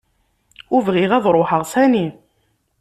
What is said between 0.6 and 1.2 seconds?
Ur bɣiɣ